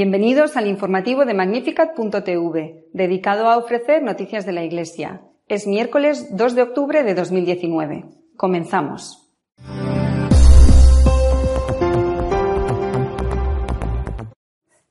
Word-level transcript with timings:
Bienvenidos 0.00 0.56
al 0.56 0.68
informativo 0.68 1.24
de 1.24 1.34
Magnificat.tv, 1.34 2.86
dedicado 2.92 3.48
a 3.48 3.56
ofrecer 3.56 4.00
noticias 4.00 4.46
de 4.46 4.52
la 4.52 4.62
Iglesia. 4.62 5.22
Es 5.48 5.66
miércoles 5.66 6.36
2 6.36 6.54
de 6.54 6.62
octubre 6.62 7.02
de 7.02 7.14
2019. 7.16 8.04
Comenzamos. 8.36 9.28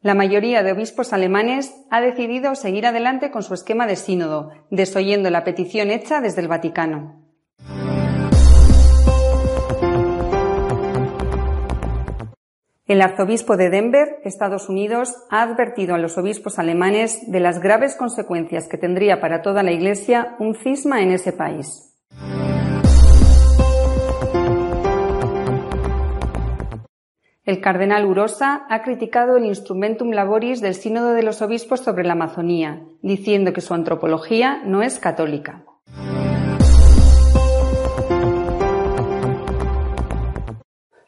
La 0.02 0.14
mayoría 0.14 0.62
de 0.62 0.74
obispos 0.74 1.14
alemanes 1.14 1.74
ha 1.90 2.02
decidido 2.02 2.54
seguir 2.56 2.86
adelante 2.86 3.32
con 3.32 3.44
su 3.44 3.54
esquema 3.54 3.88
de 3.88 3.96
sínodo, 3.96 4.52
desoyendo 4.72 5.30
la 5.30 5.46
petición 5.46 5.90
hecha 5.90 6.20
desde 6.20 6.42
el 6.42 6.50
Vaticano. 6.50 7.27
El 12.88 13.02
arzobispo 13.02 13.58
de 13.58 13.70
Denver, 13.70 14.22
Estados 14.24 14.70
Unidos, 14.70 15.14
ha 15.30 15.42
advertido 15.42 15.94
a 15.94 15.98
los 15.98 16.18
obispos 16.18 16.58
alemanes 16.58 17.30
de 17.30 17.42
las 17.42 17.60
graves 17.60 17.98
consecuencias 17.98 18.70
que 18.70 18.78
tendría 18.78 19.20
para 19.20 19.42
toda 19.42 19.62
la 19.62 19.74
Iglesia 19.74 20.38
un 20.40 20.56
cisma 20.56 21.02
en 21.02 21.12
ese 21.12 21.34
país. 21.34 21.94
El 27.44 27.60
cardenal 27.60 28.06
Urosa 28.06 28.66
ha 28.70 28.82
criticado 28.84 29.36
el 29.36 29.46
instrumentum 29.46 30.12
laboris 30.12 30.62
del 30.62 30.74
Sínodo 30.74 31.12
de 31.12 31.24
los 31.24 31.42
Obispos 31.42 31.82
sobre 31.82 32.06
la 32.06 32.14
Amazonía, 32.14 32.84
diciendo 33.02 33.52
que 33.52 33.60
su 33.60 33.74
antropología 33.74 34.62
no 34.64 34.82
es 34.82 34.98
católica. 34.98 35.66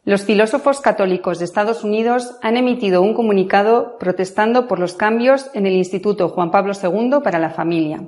Los 0.09 0.25
filósofos 0.25 0.81
católicos 0.81 1.37
de 1.37 1.45
Estados 1.45 1.83
Unidos 1.83 2.35
han 2.41 2.57
emitido 2.57 3.03
un 3.03 3.13
comunicado 3.13 3.99
protestando 3.99 4.67
por 4.67 4.79
los 4.79 4.95
cambios 4.95 5.51
en 5.53 5.67
el 5.67 5.73
Instituto 5.73 6.29
Juan 6.29 6.49
Pablo 6.49 6.73
II 6.73 7.19
para 7.23 7.37
la 7.37 7.51
Familia. 7.51 8.01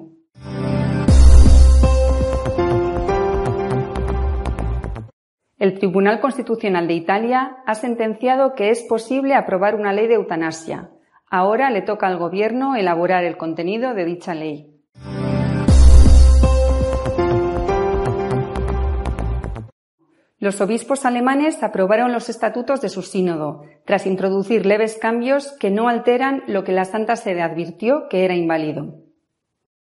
El 5.60 5.78
Tribunal 5.78 6.20
Constitucional 6.20 6.88
de 6.88 6.96
Italia 6.96 7.58
ha 7.68 7.76
sentenciado 7.76 8.56
que 8.56 8.72
es 8.72 8.82
posible 8.82 9.36
aprobar 9.36 9.76
una 9.76 9.94
ley 9.94 10.08
de 10.08 10.16
eutanasia. 10.16 10.90
Ahora 11.30 11.70
le 11.70 11.84
toca 11.84 12.08
al 12.08 12.18
Gobierno 12.18 12.76
elaborar 12.76 13.26
el 13.26 13.38
contenido 13.38 13.94
de 13.94 14.06
dicha 14.06 14.34
ley. 14.34 14.71
Los 20.42 20.60
obispos 20.60 21.06
alemanes 21.06 21.62
aprobaron 21.62 22.12
los 22.12 22.28
estatutos 22.28 22.82
de 22.82 22.90
su 22.90 23.04
sínodo, 23.04 23.62
tras 23.86 24.08
introducir 24.08 24.66
leves 24.66 24.98
cambios 25.00 25.52
que 25.60 25.70
no 25.70 25.88
alteran 25.88 26.42
lo 26.48 26.64
que 26.64 26.72
la 26.72 26.84
Santa 26.84 27.16
Sede 27.16 27.44
advirtió 27.44 28.10
que 28.10 28.26
era 28.26 28.34
inválido. 28.34 28.96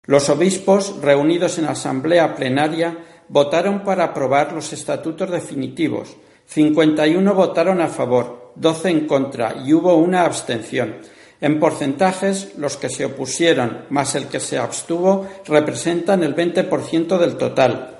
Los 0.03 0.29
obispos, 0.29 1.01
reunidos 1.01 1.59
en 1.59 1.65
asamblea 1.65 2.35
plenaria, 2.35 2.97
votaron 3.29 3.85
para 3.85 4.03
aprobar 4.03 4.51
los 4.51 4.73
estatutos 4.73 5.31
definitivos. 5.31 6.17
51 6.47 7.33
votaron 7.33 7.79
a 7.79 7.87
favor, 7.87 8.51
12 8.57 8.89
en 8.89 9.07
contra 9.07 9.55
y 9.65 9.71
hubo 9.71 9.95
una 9.95 10.25
abstención. 10.25 10.97
En 11.39 11.57
porcentajes, 11.57 12.57
los 12.57 12.75
que 12.75 12.89
se 12.89 13.05
opusieron 13.05 13.85
más 13.89 14.13
el 14.15 14.25
que 14.25 14.41
se 14.41 14.57
abstuvo 14.57 15.25
representan 15.47 16.21
el 16.21 16.35
20% 16.35 17.17
del 17.17 17.37
total, 17.37 17.98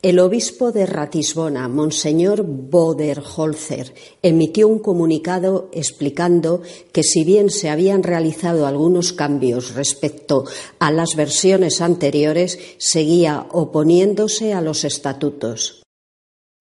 el 0.00 0.20
obispo 0.20 0.70
de 0.70 0.86
Ratisbona, 0.86 1.66
Monseñor 1.66 2.44
Boderholzer, 2.44 3.92
emitió 4.22 4.68
un 4.68 4.78
comunicado 4.78 5.68
explicando 5.72 6.62
que 6.92 7.02
si 7.02 7.24
bien 7.24 7.50
se 7.50 7.68
habían 7.68 8.04
realizado 8.04 8.68
algunos 8.68 9.12
cambios 9.12 9.74
respecto 9.74 10.44
a 10.78 10.92
las 10.92 11.16
versiones 11.16 11.80
anteriores, 11.80 12.60
seguía 12.78 13.46
oponiéndose 13.50 14.54
a 14.54 14.60
los 14.60 14.84
estatutos. 14.84 15.82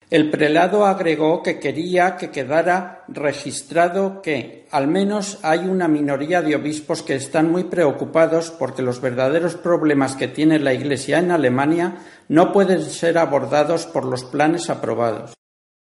El 0.10 0.30
prelado 0.30 0.86
agregó 0.86 1.44
que 1.44 1.60
quería 1.60 2.16
que 2.16 2.30
quedara 2.30 3.04
registrado 3.10 4.22
que, 4.22 4.66
al 4.72 4.88
menos, 4.88 5.40
hay 5.44 5.68
una 5.68 5.90
minoría 5.90 6.42
de 6.42 6.56
obispos 6.56 7.04
que 7.04 7.16
están 7.16 7.52
muy 7.52 7.66
preocupados 7.66 8.50
porque 8.52 8.82
los 8.82 9.02
verdaderos 9.02 9.56
problemas 9.56 10.16
que 10.16 10.30
tiene 10.30 10.60
la 10.60 10.74
Iglesia 10.74 11.20
en 11.20 11.32
Alemania 11.32 11.98
no 12.30 12.54
pueden 12.54 12.84
ser 12.84 13.18
abordados 13.18 13.86
por 13.86 14.06
los 14.06 14.24
planes 14.24 14.70
aprobados 14.70 15.37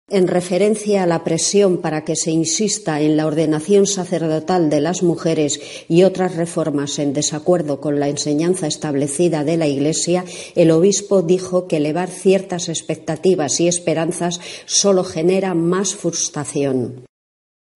en 0.10 0.30
referencia 0.30 1.04
a 1.04 1.06
la 1.06 1.26
presión 1.26 1.80
para 1.80 2.06
que 2.06 2.16
se 2.16 2.32
insista 2.32 3.02
en 3.02 3.18
la 3.18 3.26
ordenación 3.26 3.86
sacerdotal 3.86 4.70
de 4.70 4.80
las 4.80 5.04
mujeres 5.04 5.60
y 5.90 6.04
otras 6.04 6.38
reformas 6.38 6.98
en 7.00 7.12
desacuerdo 7.12 7.82
con 7.82 8.00
la 8.00 8.08
enseñanza 8.08 8.68
establecida 8.68 9.44
de 9.44 9.58
la 9.58 9.68
Iglesia, 9.68 10.24
el 10.56 10.72
obispo 10.72 11.24
dijo 11.24 11.68
que 11.68 11.78
elevar 11.78 12.08
ciertas 12.08 12.70
expectativas 12.70 13.60
y 13.60 13.68
esperanzas 13.68 14.40
solo 14.66 15.04
genera 15.04 15.54
más 15.54 15.94
frustración. 15.94 17.04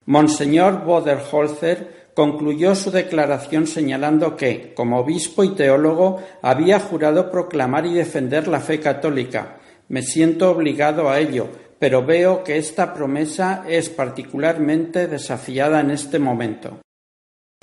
Monseñor 0.06 0.86
Boderholzer 0.86 2.12
concluyó 2.14 2.76
su 2.76 2.92
declaración 2.92 3.68
señalando 3.68 4.38
que, 4.38 4.74
como 4.74 5.00
obispo 5.00 5.44
y 5.44 5.50
teólogo, 5.50 6.22
había 6.42 6.80
jurado 6.80 7.30
proclamar 7.30 7.86
y 7.86 7.94
defender 7.94 8.48
la 8.48 8.62
fe 8.62 8.80
católica. 8.80 9.60
Me 9.90 10.02
siento 10.02 10.50
obligado 10.50 11.10
a 11.10 11.20
ello, 11.20 11.50
pero 11.82 12.06
veo 12.06 12.44
que 12.44 12.60
esta 12.60 12.94
promesa 12.94 13.66
es 13.68 13.90
particularmente 13.90 15.08
desafiada 15.08 15.80
en 15.80 15.90
este 15.90 16.20
momento. 16.20 16.78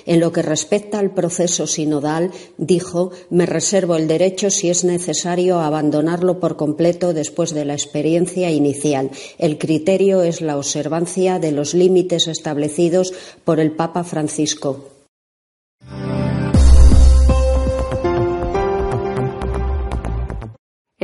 En 0.05 0.19
lo 0.19 0.33
que 0.33 0.41
respecta 0.41 0.99
al 0.99 1.13
proceso 1.13 1.67
sinodal, 1.67 2.31
dijo, 2.57 3.11
me 3.29 3.45
reservo 3.45 3.95
el 3.95 4.09
derecho, 4.09 4.49
si 4.49 4.69
es 4.69 4.83
necesario, 4.83 5.61
abandonarlo 5.61 6.41
por 6.41 6.57
completo 6.57 7.13
después 7.13 7.53
de 7.53 7.63
la 7.63 7.75
experiencia 7.75 8.51
inicial. 8.51 9.09
El 9.37 9.57
criterio 9.57 10.21
es 10.21 10.41
la 10.41 10.57
observancia 10.57 11.39
de 11.39 11.53
los 11.53 11.73
límites 11.73 12.27
establecidos 12.27 13.13
por 13.45 13.61
el 13.61 13.71
Papa 13.71 14.03
Francisco. 14.03 14.98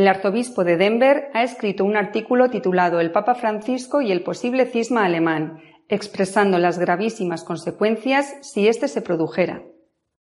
El 0.05 0.09
arzobispo 0.09 0.63
de 0.63 0.77
Denver 0.77 1.31
ha 1.33 1.41
escrito 1.41 1.83
un 1.83 1.97
artículo 1.97 2.51
titulado 2.51 2.99
El 2.99 3.11
Papa 3.11 3.33
Francisco 3.33 4.03
y 4.03 4.11
el 4.11 4.21
posible 4.21 4.67
cisma 4.67 5.03
alemán, 5.03 5.63
expresando 5.89 6.59
las 6.59 6.77
gravísimas 6.77 7.43
consecuencias 7.43 8.35
si 8.41 8.67
éste 8.67 8.87
se 8.87 9.01
produjera. 9.01 9.63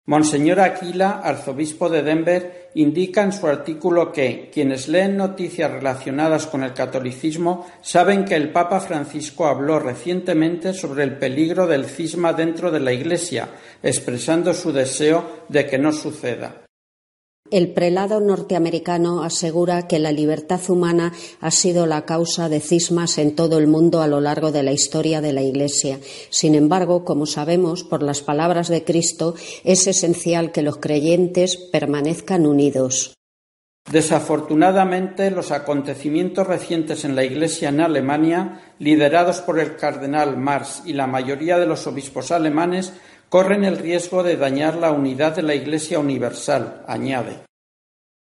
Monseñor 0.04 0.60
Aquila, 0.60 1.22
arzobispo 1.24 1.88
de 1.88 2.04
Denver, 2.04 2.70
indica 2.76 3.24
en 3.24 3.31
su 3.31 3.48
artículo 3.48 4.12
que 4.12 4.50
quienes 4.54 4.90
leen 4.90 5.16
noticias 5.16 5.72
relacionadas 5.72 6.48
con 6.48 6.64
el 6.64 6.74
catolicismo 6.74 7.66
saben 7.80 8.26
que 8.26 8.36
el 8.36 8.52
Papa 8.52 8.81
Francisco 8.81 9.48
habló 9.48 9.80
recientemente 9.80 10.74
sobre 10.74 11.06
el 11.06 11.18
peligro 11.18 11.66
del 11.66 11.86
cisma 11.86 12.34
dentro 12.34 12.72
de 12.72 12.81
la 12.81 12.92
Iglesia, 12.92 13.48
expresando 13.81 14.54
su 14.54 14.74
deseo 14.74 15.46
de 15.48 15.66
que 15.66 15.78
no 15.78 15.94
suceda. 15.94 16.66
El 17.51 17.73
prelado 17.73 18.22
norteamericano 18.22 19.23
asegura 19.23 19.85
que 19.85 20.00
la 20.00 20.13
libertad 20.13 20.62
humana 20.69 21.12
ha 21.41 21.51
sido 21.51 21.85
la 21.85 22.06
causa 22.06 22.47
de 22.47 22.62
cismas 22.62 23.17
en 23.17 23.35
todo 23.35 23.57
el 23.57 23.67
mundo 23.67 24.01
a 24.01 24.07
lo 24.07 24.22
largo 24.22 24.53
de 24.53 24.63
la 24.63 24.72
historia 24.72 25.19
de 25.19 25.34
la 25.34 25.41
Iglesia. 25.41 26.00
Sin 26.29 26.56
embargo, 26.56 27.03
como 27.03 27.25
sabemos 27.25 27.84
por 27.84 28.03
las 28.03 28.22
palabras 28.22 28.69
de 28.69 28.85
Cristo, 28.85 29.35
es 29.66 29.85
esencial 29.85 30.53
que 30.53 30.62
los 30.62 30.78
creyentes 30.78 31.57
permanezcan 31.57 32.45
unidos. 32.45 33.17
Desafortunadamente, 33.92 35.30
los 35.30 35.51
acontecimientos 35.51 36.47
recientes 36.47 37.04
en 37.04 37.15
la 37.15 37.25
Iglesia 37.25 37.68
en 37.68 37.81
Alemania, 37.81 38.62
liderados 38.80 39.42
por 39.42 39.59
el 39.59 39.75
cardenal 39.75 40.38
Marx 40.38 40.83
y 40.86 40.94
la 40.94 41.07
mayoría 41.07 41.57
de 41.57 41.65
los 41.65 41.86
obispos 41.86 42.31
alemanes, 42.31 42.94
corren 43.31 43.63
el 43.63 43.78
riesgo 43.78 44.24
de 44.24 44.36
dañar 44.36 44.75
la 44.75 44.92
unidad 44.92 45.38
de 45.38 45.42
la 45.42 45.56
Iglesia 45.56 46.00
universal, 46.00 46.83
añade. 46.86 47.39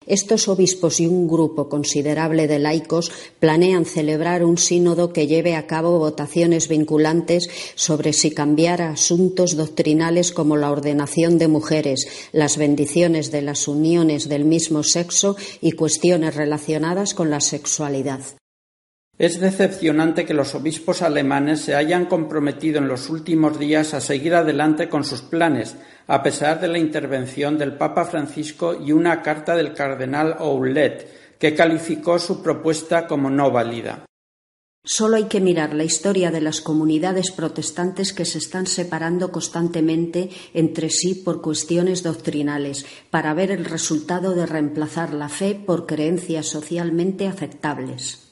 Estos 0.05 0.49
obispos 0.49 0.99
y 0.99 1.07
un 1.07 1.29
grupo 1.29 1.69
considerable 1.69 2.45
de 2.47 2.59
laicos 2.59 3.09
planean 3.39 3.85
celebrar 3.85 4.43
un 4.43 4.57
sínodo 4.57 5.13
que 5.13 5.25
lleve 5.25 5.55
a 5.55 5.65
cabo 5.65 5.97
votaciones 5.97 6.67
vinculantes 6.67 7.49
sobre 7.75 8.11
si 8.11 8.31
cambiar 8.31 8.81
asuntos 8.81 9.55
doctrinales 9.55 10.33
como 10.33 10.57
la 10.57 10.71
ordenación 10.71 11.37
de 11.37 11.47
mujeres, 11.47 12.29
las 12.33 12.57
bendiciones 12.57 13.31
de 13.31 13.43
las 13.43 13.69
uniones 13.69 14.27
del 14.27 14.43
mismo 14.43 14.83
sexo 14.83 15.37
y 15.61 15.71
cuestiones 15.71 16.35
relacionadas 16.35 17.13
con 17.13 17.29
la 17.29 17.39
sexualidad. 17.39 18.19
Es 19.19 19.39
decepcionante 19.39 20.25
que 20.25 20.35
los 20.35 20.53
obispos 20.53 21.01
alemanes 21.01 21.61
se 21.61 21.73
hayan 21.73 22.05
comprometido 22.05 22.77
en 22.77 22.87
los 22.87 23.09
últimos 23.09 23.57
días 23.57 23.95
a 23.95 24.01
seguir 24.01 24.35
adelante 24.35 24.89
con 24.89 25.03
sus 25.03 25.23
planes, 25.23 25.75
a 26.05 26.21
pesar 26.21 26.61
de 26.61 26.67
la 26.67 26.77
intervención 26.77 27.57
del 27.57 27.77
Papa 27.77 28.05
Francisco 28.05 28.75
y 28.79 28.91
una 28.91 29.23
carta 29.23 29.55
del 29.55 29.73
cardenal 29.73 30.35
Oulet, 30.37 31.37
que 31.39 31.55
calificó 31.55 32.19
su 32.19 32.43
propuesta 32.43 33.07
como 33.07 33.31
no 33.31 33.49
válida. 33.49 34.05
Solo 34.83 35.17
hay 35.17 35.25
que 35.25 35.41
mirar 35.41 35.73
la 35.73 35.83
historia 35.83 36.29
de 36.29 36.39
las 36.39 36.61
comunidades 36.61 37.31
protestantes 37.31 38.13
que 38.13 38.23
se 38.23 38.37
están 38.37 38.67
separando 38.67 39.31
constantemente 39.31 40.29
entre 40.53 40.91
sí 40.91 41.15
por 41.15 41.41
cuestiones 41.41 42.03
doctrinales 42.03 42.85
para 43.09 43.33
ver 43.33 43.49
el 43.49 43.65
resultado 43.65 44.35
de 44.35 44.45
reemplazar 44.45 45.13
la 45.13 45.27
fe 45.27 45.55
por 45.55 45.87
creencias 45.87 46.45
socialmente 46.45 47.27
aceptables. 47.27 48.26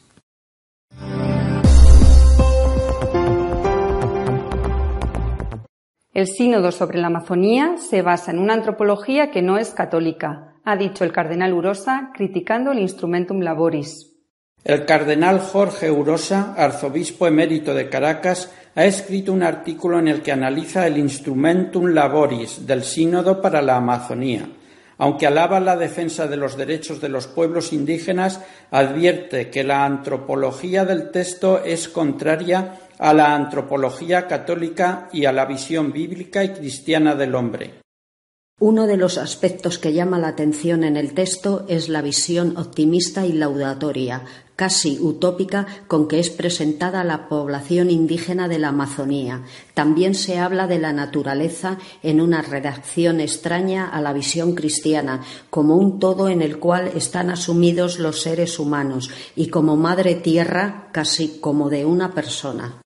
El 6.15 6.27
sínodo 6.27 6.71
sobre 6.71 6.97
la 6.97 7.07
Amazonía 7.07 7.75
se 7.77 8.01
basa 8.01 8.31
en 8.31 8.39
una 8.39 8.53
antropología 8.53 9.31
que 9.31 9.41
no 9.41 9.57
es 9.57 9.71
católica, 9.71 10.53
ha 10.63 10.77
dicho 10.77 11.03
el 11.03 11.11
cardenal 11.11 11.53
Urosa, 11.53 12.11
criticando 12.15 12.71
el 12.71 12.79
Instrumentum 12.79 13.41
Laboris. 13.41 14.15
El 14.63 14.85
cardenal 14.85 15.41
Jorge 15.41 15.91
Urosa, 15.91 16.53
arzobispo 16.57 17.27
emérito 17.27 17.73
de 17.73 17.89
Caracas, 17.89 18.49
ha 18.75 18.85
escrito 18.85 19.33
un 19.33 19.43
artículo 19.43 19.99
en 19.99 20.07
el 20.07 20.21
que 20.21 20.31
analiza 20.31 20.87
el 20.87 20.97
Instrumentum 20.99 21.87
Laboris 21.87 22.65
del 22.65 22.85
Sínodo 22.85 23.41
para 23.41 23.61
la 23.61 23.75
Amazonía. 23.75 24.47
Aunque 24.97 25.27
alaba 25.27 25.59
la 25.59 25.75
defensa 25.75 26.27
de 26.27 26.37
los 26.37 26.55
derechos 26.55 27.01
de 27.01 27.09
los 27.09 27.27
pueblos 27.27 27.73
indígenas, 27.73 28.39
advierte 28.71 29.49
que 29.49 29.65
la 29.65 29.83
antropología 29.83 30.85
del 30.85 31.11
texto 31.11 31.61
es 31.61 31.89
contraria 31.89 32.79
a 32.99 33.13
la 33.13 33.35
antropología 33.35 34.27
católica 34.27 35.09
y 35.11 35.25
a 35.25 35.31
la 35.31 35.45
visión 35.45 35.91
bíblica 35.91 36.43
y 36.43 36.49
cristiana 36.49 37.15
del 37.15 37.35
hombre. 37.35 37.85
Uno 38.57 38.87
de 38.87 38.95
los 38.95 39.17
aspectos 39.17 39.77
que 39.77 39.91
llama 39.91 40.17
la 40.17 40.29
atención 40.29 40.85
en 40.85 40.95
el 40.95 41.13
texto 41.13 41.65
es 41.67 41.89
la 41.89 42.01
visión 42.01 42.55
optimista 42.55 43.25
y 43.25 43.33
laudatoria, 43.33 44.23
casi 44.55 44.97
utópica, 44.97 45.67
con 45.87 46.07
que 46.07 46.19
es 46.19 46.29
presentada 46.29 47.03
la 47.03 47.27
población 47.27 47.91
indígena 47.91 48.47
de 48.47 48.59
la 48.59 48.69
Amazonía. 48.69 49.43
También 49.73 50.15
se 50.15 50.37
habla 50.37 50.67
de 50.67 50.79
la 50.79 50.93
naturaleza 50.93 51.79
en 52.01 52.21
una 52.21 52.41
redacción 52.41 53.19
extraña 53.19 53.89
a 53.89 53.99
la 53.99 54.13
visión 54.13 54.55
cristiana, 54.55 55.19
como 55.49 55.75
un 55.75 55.99
todo 55.99 56.29
en 56.29 56.41
el 56.41 56.57
cual 56.57 56.91
están 56.95 57.31
asumidos 57.31 57.99
los 57.99 58.21
seres 58.21 58.57
humanos 58.57 59.11
y 59.35 59.47
como 59.47 59.75
madre 59.75 60.15
tierra 60.15 60.87
casi 60.93 61.39
como 61.41 61.69
de 61.69 61.83
una 61.83 62.13
persona. 62.13 62.84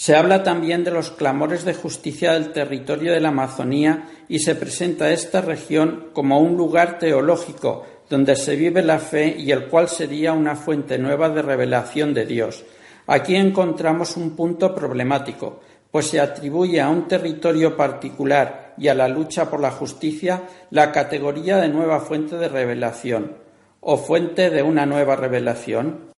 Se 0.00 0.16
habla 0.16 0.42
también 0.42 0.82
de 0.82 0.90
los 0.90 1.10
clamores 1.10 1.66
de 1.66 1.74
justicia 1.74 2.32
del 2.32 2.52
territorio 2.52 3.12
de 3.12 3.20
la 3.20 3.28
Amazonía 3.28 4.08
y 4.30 4.38
se 4.38 4.54
presenta 4.54 5.10
esta 5.10 5.42
región 5.42 6.06
como 6.14 6.40
un 6.40 6.56
lugar 6.56 6.98
teológico 6.98 7.84
donde 8.08 8.34
se 8.34 8.56
vive 8.56 8.80
la 8.80 8.98
fe 8.98 9.36
y 9.38 9.52
el 9.52 9.66
cual 9.66 9.90
sería 9.90 10.32
una 10.32 10.56
fuente 10.56 10.96
nueva 10.96 11.28
de 11.28 11.42
revelación 11.42 12.14
de 12.14 12.24
Dios. 12.24 12.64
Aquí 13.08 13.36
encontramos 13.36 14.16
un 14.16 14.34
punto 14.34 14.74
problemático, 14.74 15.60
pues 15.90 16.06
se 16.06 16.18
atribuye 16.18 16.80
a 16.80 16.88
un 16.88 17.06
territorio 17.06 17.76
particular 17.76 18.72
y 18.78 18.88
a 18.88 18.94
la 18.94 19.06
lucha 19.06 19.50
por 19.50 19.60
la 19.60 19.70
justicia 19.70 20.44
la 20.70 20.92
categoría 20.92 21.58
de 21.58 21.68
nueva 21.68 22.00
fuente 22.00 22.36
de 22.36 22.48
revelación 22.48 23.36
o 23.80 23.98
fuente 23.98 24.48
de 24.48 24.62
una 24.62 24.86
nueva 24.86 25.16
revelación. 25.16 26.10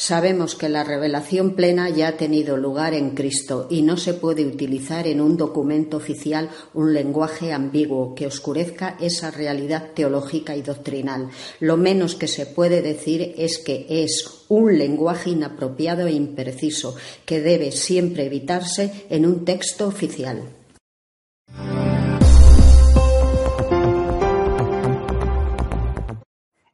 Sabemos 0.00 0.54
que 0.54 0.68
la 0.68 0.84
revelación 0.84 1.56
plena 1.56 1.90
ya 1.90 2.06
ha 2.06 2.16
tenido 2.16 2.56
lugar 2.56 2.94
en 2.94 3.16
Cristo 3.16 3.66
y 3.68 3.82
no 3.82 3.96
se 3.96 4.14
puede 4.14 4.46
utilizar 4.46 5.08
en 5.08 5.20
un 5.20 5.36
documento 5.36 5.96
oficial 5.96 6.50
un 6.72 6.94
lenguaje 6.94 7.52
ambiguo 7.52 8.14
que 8.14 8.28
oscurezca 8.28 8.96
esa 9.00 9.32
realidad 9.32 9.90
teológica 9.96 10.54
y 10.54 10.62
doctrinal. 10.62 11.30
Lo 11.58 11.76
menos 11.76 12.14
que 12.14 12.28
se 12.28 12.46
puede 12.46 12.80
decir 12.80 13.34
es 13.38 13.58
que 13.58 13.86
es 13.88 14.44
un 14.46 14.78
lenguaje 14.78 15.30
inapropiado 15.30 16.06
e 16.06 16.12
impreciso 16.12 16.94
que 17.26 17.40
debe 17.40 17.72
siempre 17.72 18.26
evitarse 18.26 19.06
en 19.10 19.26
un 19.26 19.44
texto 19.44 19.88
oficial. 19.88 20.57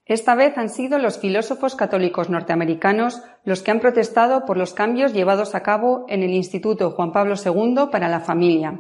Esta 0.07 0.35
vez 0.35 0.59
han 0.59 0.69
sido 0.69 0.99
los 0.99 1.19
filósofos 1.19 1.75
católicos 1.75 2.29
norteamericanos 2.29 3.23
los 3.45 3.63
que 3.63 3.71
han 3.71 3.81
protestado 3.81 4.45
por 4.45 4.59
los 4.59 4.75
cambios 4.75 5.15
llevados 5.15 5.55
a 5.55 5.63
cabo 5.63 6.05
en 6.09 6.23
el 6.23 6.31
Instituto 6.35 6.91
Juan 6.91 7.13
Pablo 7.13 7.37
II 7.43 7.87
para 7.91 8.09
la 8.09 8.21
Familia. 8.21 8.79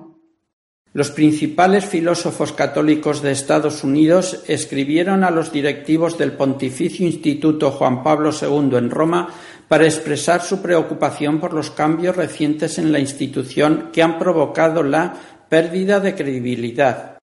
Los 0.92 1.10
principales 1.10 1.86
filósofos 1.86 2.52
católicos 2.52 3.22
de 3.22 3.32
Estados 3.32 3.82
Unidos 3.82 4.44
escribieron 4.46 5.24
a 5.24 5.30
los 5.30 5.50
directivos 5.50 6.18
del 6.18 6.32
Pontificio 6.32 7.04
Instituto 7.06 7.72
Juan 7.72 8.04
Pablo 8.04 8.30
II 8.30 8.76
en 8.76 8.90
Roma 8.90 9.28
para 9.66 9.86
expresar 9.86 10.42
su 10.42 10.60
preocupación 10.62 11.40
por 11.40 11.54
los 11.54 11.70
cambios 11.70 12.14
recientes 12.14 12.78
en 12.78 12.92
la 12.92 13.00
institución 13.00 13.88
que 13.92 14.02
han 14.02 14.18
provocado 14.18 14.82
la 14.82 15.14
pérdida 15.48 15.98
de 16.00 16.14
credibilidad, 16.14 17.18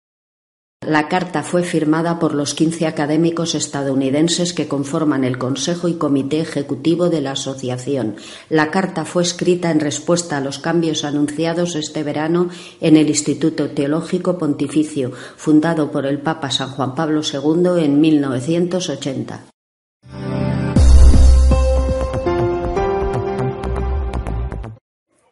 la 0.84 1.08
carta 1.08 1.44
fue 1.44 1.62
firmada 1.62 2.18
por 2.18 2.34
los 2.34 2.56
quince 2.56 2.88
académicos 2.88 3.54
estadounidenses 3.54 4.52
que 4.52 4.68
conforman 4.68 5.24
el 5.24 5.38
Consejo 5.38 5.88
y 5.88 5.94
Comité 5.94 6.40
Ejecutivo 6.40 7.12
de 7.12 7.22
la 7.22 7.34
Asociación. 7.34 8.16
La 8.50 8.72
carta 8.72 9.06
fue 9.06 9.22
escrita 9.22 9.70
en 9.70 9.80
respuesta 9.80 10.38
a 10.38 10.42
los 10.42 10.58
cambios 10.58 11.06
anunciados 11.06 11.76
este 11.76 12.02
verano 12.02 12.50
en 12.80 12.98
el 12.98 13.10
Instituto 13.10 13.70
Teológico 13.70 14.40
Pontificio, 14.40 15.12
fundado 15.12 15.92
por 15.92 16.08
el 16.08 16.18
Papa 16.20 16.50
San 16.50 16.72
Juan 16.72 16.96
Pablo 16.96 17.22
II 17.22 17.84
en 17.84 18.02
1980. 18.02 19.42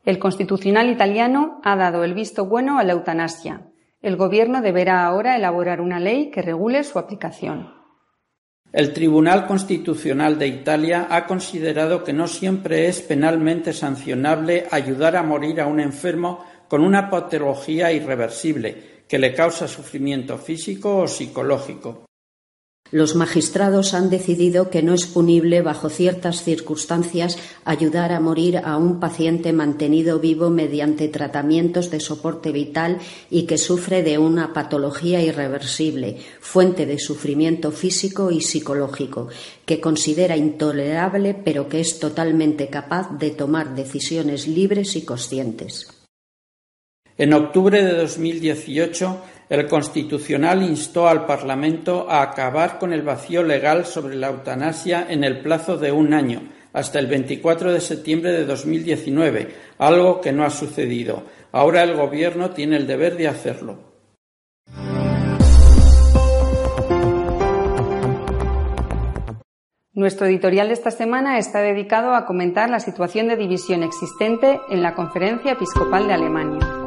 El 0.06 0.20
Constitucional 0.20 0.92
italiano 0.92 1.60
ha 1.64 1.76
dado 1.76 2.04
el 2.04 2.14
visto 2.14 2.46
bueno 2.46 2.78
a 2.78 2.84
la 2.84 2.94
eutanasia. 2.94 3.69
El 4.02 4.16
Gobierno 4.16 4.62
deberá 4.62 5.06
ahora 5.06 5.36
elaborar 5.36 5.82
una 5.82 6.00
ley 6.00 6.32
que 6.32 6.42
regule 6.42 6.84
su 6.86 7.00
aplicación. 7.00 7.74
El 8.72 8.94
Tribunal 8.94 9.46
Constitucional 9.46 10.40
de 10.40 10.48
Italia 10.48 11.08
ha 11.10 11.26
considerado 11.26 12.04
que 12.04 12.14
no 12.14 12.28
siempre 12.28 12.88
es 12.88 13.02
penalmente 13.02 13.74
sancionable 13.74 14.68
ayudar 14.72 15.16
a 15.16 15.24
morir 15.24 15.60
a 15.60 15.68
un 15.68 15.80
enfermo 15.80 16.46
con 16.68 16.84
una 16.84 17.10
patología 17.10 17.92
irreversible 17.92 19.04
que 19.08 19.18
le 19.18 19.34
causa 19.34 19.68
sufrimiento 19.68 20.38
físico 20.38 20.98
o 20.98 21.08
psicológico. 21.08 22.09
Los 22.92 23.14
magistrados 23.16 23.94
han 23.94 24.10
decidido 24.10 24.72
que 24.72 24.82
no 24.82 24.96
es 24.96 25.06
punible, 25.06 25.62
bajo 25.62 25.90
ciertas 25.90 26.44
circunstancias, 26.44 27.38
ayudar 27.64 28.12
a 28.12 28.20
morir 28.20 28.58
a 28.58 28.78
un 28.78 29.00
paciente 29.00 29.54
mantenido 29.54 30.20
vivo 30.20 30.50
mediante 30.50 31.08
tratamientos 31.08 31.92
de 31.92 32.00
soporte 32.00 32.52
vital 32.52 32.98
y 33.30 33.44
que 33.44 33.60
sufre 33.60 34.02
de 34.02 34.18
una 34.18 34.54
patología 34.54 35.22
irreversible, 35.22 36.18
fuente 36.40 36.88
de 36.88 36.98
sufrimiento 36.98 37.72
físico 37.72 38.32
y 38.32 38.42
psicológico, 38.42 39.28
que 39.68 39.80
considera 39.80 40.36
intolerable 40.36 41.36
pero 41.36 41.70
que 41.70 41.82
es 41.82 42.00
totalmente 42.00 42.70
capaz 42.70 43.20
de 43.20 43.30
tomar 43.30 43.76
decisiones 43.76 44.48
libres 44.48 44.96
y 44.96 45.06
conscientes. 45.06 45.88
En 47.20 47.34
octubre 47.34 47.84
de 47.84 47.94
2018, 47.94 49.22
el 49.50 49.68
Constitucional 49.68 50.62
instó 50.62 51.08
al 51.08 51.26
Parlamento 51.26 52.06
a 52.08 52.22
acabar 52.22 52.78
con 52.78 52.94
el 52.94 53.02
vacío 53.02 53.42
legal 53.44 53.86
sobre 53.86 54.16
la 54.16 54.28
eutanasia 54.28 55.08
en 55.10 55.24
el 55.24 55.42
plazo 55.42 55.78
de 55.78 55.92
un 55.92 56.14
año, 56.14 56.44
hasta 56.72 57.00
el 57.00 57.08
24 57.08 57.74
de 57.74 57.82
septiembre 57.82 58.32
de 58.32 58.46
2019, 58.46 59.50
algo 59.80 60.22
que 60.22 60.32
no 60.32 60.46
ha 60.46 60.52
sucedido. 60.52 61.24
Ahora 61.52 61.82
el 61.82 61.96
Gobierno 61.96 62.52
tiene 62.52 62.78
el 62.78 62.86
deber 62.86 63.18
de 63.18 63.28
hacerlo. 63.28 63.90
Nuestro 69.92 70.28
editorial 70.28 70.68
de 70.68 70.76
esta 70.76 70.92
semana 70.92 71.40
está 71.40 71.60
dedicado 71.60 72.14
a 72.14 72.26
comentar 72.26 72.70
la 72.70 72.80
situación 72.80 73.28
de 73.28 73.36
división 73.36 73.84
existente 73.84 74.62
en 74.70 74.84
la 74.84 74.94
Conferencia 74.94 75.54
Episcopal 75.54 76.08
de 76.08 76.14
Alemania. 76.14 76.79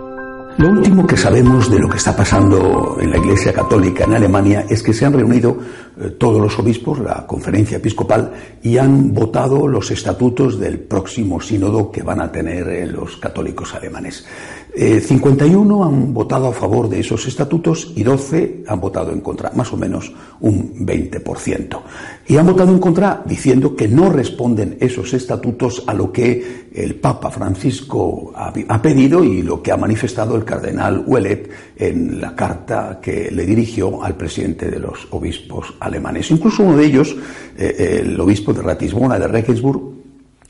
Lo 0.59 0.69
último 0.69 1.07
que 1.07 1.17
sabemos 1.17 1.71
de 1.71 1.79
lo 1.79 1.89
que 1.89 1.97
está 1.97 2.15
pasando 2.15 2.99
en 3.01 3.11
la 3.11 3.17
Iglesia 3.17 3.53
Católica 3.53 4.05
en 4.05 4.15
Alemania 4.15 4.67
es 4.69 4.83
que 4.83 4.93
se 4.93 5.07
han 5.07 5.15
reunido 5.15 5.57
eh, 5.99 6.11
todos 6.11 6.41
los 6.41 6.59
obispos, 6.59 6.99
la 6.99 7.27
conferencia 7.27 7.79
episcopal, 7.79 8.33
y 8.63 8.77
han 8.77 9.15
votado 9.15 9.67
los 9.67 9.91
estatutos 9.91 10.59
del 10.59 10.79
próximo 10.81 11.41
sínodo 11.41 11.91
que 11.91 12.03
van 12.03 12.21
a 12.21 12.31
tener 12.31 12.69
eh, 12.69 12.87
los 12.87 13.17
católicos 13.17 13.75
alemanes. 13.75 14.27
51 14.75 15.83
eh, 15.83 15.87
han 15.87 16.15
votado 16.15 16.49
a 16.49 16.53
favor 16.53 16.89
de 16.89 17.01
esos 17.01 17.27
estatutos 17.27 17.93
y 17.95 18.03
12 18.03 18.65
han 18.67 18.81
votado 18.81 19.13
en 19.13 19.21
contra, 19.21 19.53
más 19.55 19.73
o 19.73 19.77
menos 19.77 20.13
un 20.41 20.87
20%. 20.87 21.81
Y 22.27 22.37
han 22.37 22.47
votado 22.47 22.73
en 22.73 22.79
contra 22.79 23.23
diciendo 23.27 23.77
que 23.77 23.87
no 23.87 24.11
responden 24.11 24.79
esos 24.81 25.13
estatutos 25.13 25.85
a 25.87 25.93
lo 25.93 26.11
que 26.11 26.69
el 26.73 26.95
Papa 26.95 27.31
Francisco 27.31 28.33
ha 28.35 28.81
pedido 28.81 29.23
y 29.23 29.43
lo 29.43 29.63
que 29.63 29.73
ha 29.73 29.77
manifestado 29.77 30.37
el 30.37 30.45
cardenal 30.45 31.05
Ouellet 31.07 31.51
en 31.77 32.21
la 32.21 32.35
carta 32.35 32.99
que 33.03 33.31
le 33.31 33.45
dirigió 33.45 34.03
al 34.03 34.17
presidente 34.17 34.71
de 34.71 34.79
los 34.79 35.07
obispos 35.11 35.75
alemanes. 35.81 36.31
Incluso 36.31 36.63
uno 36.63 36.77
de 36.79 36.87
ellos, 36.87 37.15
eh, 37.59 38.01
el 38.03 38.19
obispo 38.19 38.55
de 38.55 38.63
Ratisbona 38.63 39.19
de 39.19 39.29
Regensburg, 39.29 40.02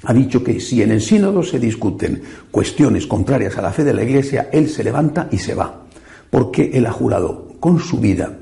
ha 0.05 0.13
dicho 0.13 0.43
que 0.43 0.61
si 0.61 0.83
en 0.83 0.91
el 0.91 1.01
sínodo 1.01 1.43
se 1.43 1.59
discuten 1.59 2.23
cuestiones 2.51 3.07
contrarias 3.07 3.57
a 3.57 3.63
la 3.63 3.73
fe 3.73 3.85
de 3.85 3.95
la 3.95 4.03
Iglesia, 4.03 4.49
él 4.53 4.69
se 4.69 4.83
levanta 4.83 5.29
y 5.31 5.39
se 5.39 5.55
va, 5.55 5.85
porque 6.31 6.71
él 6.75 6.87
ha 6.87 6.93
jurado 6.93 7.57
con 7.61 7.79
su 7.79 7.99
vida 7.99 8.39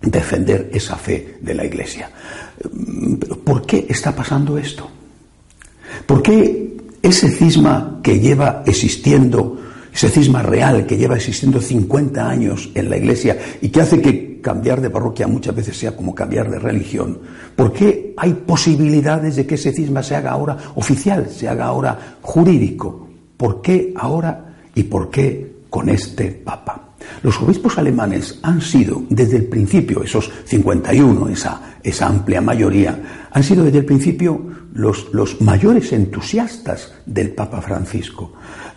defender 0.00 0.70
esa 0.72 0.96
fe 0.96 1.36
de 1.40 1.54
la 1.54 1.64
Iglesia. 1.64 2.10
¿Por 3.44 3.66
qué 3.66 3.86
está 3.88 4.14
pasando 4.14 4.56
esto? 4.58 4.88
¿Por 6.06 6.22
qué 6.22 6.76
ese 7.02 7.28
cisma 7.28 8.00
que 8.02 8.18
lleva 8.18 8.62
existiendo, 8.66 9.60
ese 9.92 10.08
cisma 10.08 10.42
real 10.42 10.86
que 10.86 10.96
lleva 10.96 11.16
existiendo 11.16 11.60
50 11.60 12.28
años 12.28 12.70
en 12.74 12.88
la 12.88 12.96
Iglesia 12.96 13.38
y 13.60 13.68
que 13.68 13.80
hace 13.82 14.00
que 14.00 14.33
cambiar 14.44 14.82
de 14.82 14.90
parroquia 14.90 15.26
muchas 15.26 15.56
veces 15.56 15.74
sea 15.78 15.96
como 15.96 16.14
cambiar 16.14 16.50
de 16.50 16.58
religión, 16.58 17.18
¿por 17.56 17.72
qué 17.72 18.12
hay 18.18 18.34
posibilidades 18.34 19.36
de 19.36 19.46
que 19.46 19.54
ese 19.54 19.72
cisma 19.72 20.02
se 20.02 20.14
haga 20.14 20.32
ahora 20.32 20.56
oficial, 20.74 21.30
se 21.30 21.48
haga 21.48 21.64
ahora 21.64 22.18
jurídico? 22.20 23.08
¿Por 23.38 23.62
qué 23.62 23.94
ahora 23.96 24.54
y 24.74 24.82
por 24.82 25.08
qué 25.08 25.62
con 25.70 25.88
este 25.88 26.30
Papa? 26.30 26.83
Los 27.22 27.40
obispos 27.40 27.78
alemanes 27.78 28.38
han 28.42 28.60
sido 28.60 29.02
desde 29.08 29.38
el 29.38 29.46
principio, 29.46 30.02
esos 30.02 30.30
51, 30.44 31.28
esa, 31.28 31.78
esa 31.82 32.06
amplia 32.06 32.40
mayoría, 32.40 33.28
han 33.30 33.42
sido 33.42 33.64
desde 33.64 33.78
el 33.78 33.84
principio 33.84 34.40
los, 34.74 35.12
los 35.12 35.40
mayores 35.40 35.92
entusiastas 35.92 36.92
del 37.06 37.30
Papa 37.30 37.60
Francisco. 37.60 38.32